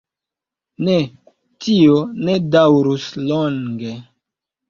Ne, 0.85 0.95
tio 1.65 1.99
ne 2.29 2.37
daŭrus 2.55 3.05
longe. 3.27 3.93